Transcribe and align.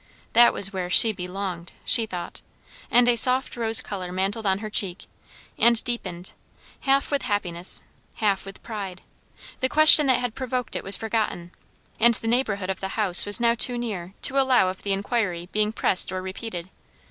That 0.33 0.51
was 0.51 0.73
where 0.73 0.89
she 0.89 1.11
"belonged," 1.11 1.73
she 1.85 2.07
thought; 2.07 2.41
and 2.89 3.07
a 3.07 3.15
soft 3.15 3.55
rose 3.55 3.83
colour 3.83 4.11
mantled 4.11 4.47
on 4.47 4.57
her 4.57 4.69
cheek, 4.71 5.05
and 5.59 5.83
deepened, 5.83 6.33
half 6.79 7.11
with 7.11 7.21
happiness, 7.21 7.81
halt 8.15 8.43
with 8.43 8.63
pride. 8.63 9.03
The 9.59 9.69
question 9.69 10.07
that 10.07 10.17
had 10.19 10.33
provoked 10.33 10.75
it 10.75 10.83
was 10.83 10.97
forgotten; 10.97 11.51
and 11.99 12.15
the 12.15 12.27
neighbourhood 12.27 12.71
of 12.71 12.79
the 12.79 12.97
house 12.97 13.27
was 13.27 13.39
now 13.39 13.53
too 13.53 13.77
near 13.77 14.15
to 14.23 14.39
allow 14.41 14.69
of 14.69 14.81
the 14.81 14.91
inquiry 14.91 15.49
being 15.51 15.71
pressed 15.71 16.11
or 16.11 16.23
repeated. 16.23 16.71